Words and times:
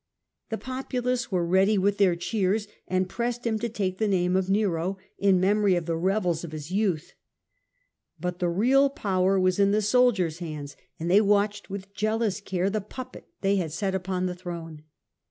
The 0.49 0.57
populace 0.57 1.31
were 1.31 1.45
ready 1.45 1.77
with 1.77 1.99
their 1.99 2.15
cheers, 2.15 2.63
and 2.87 3.07
placed 3.07 3.45
him. 3.45 3.45
pressed 3.45 3.45
him 3.45 3.59
to 3.59 3.69
take 3.69 3.97
the 3.99 4.07
name 4.07 4.35
of 4.35 4.49
Nero, 4.49 4.97
in 5.19 5.39
memory 5.39 5.75
of 5.75 5.85
the 5.85 5.95
revels 5.95 6.43
of 6.43 6.53
his 6.53 6.71
youth. 6.71 7.13
But 8.19 8.39
the 8.39 8.49
real 8.49 8.89
power 8.89 9.39
was 9.39 9.59
in 9.59 9.69
the 9.69 9.79
soldiers' 9.83 10.39
hands, 10.39 10.75
and 10.99 11.07
they 11.11 11.21
watched 11.21 11.69
with 11.69 11.93
jealous 11.93 12.41
care 12.41 12.71
the 12.71 12.81
puppet 12.81 13.27
they 13.41 13.57
had 13.57 13.71
set 13.71 13.93
upon 13.93 14.25
the 14.25 14.33
throne. 14.33 14.81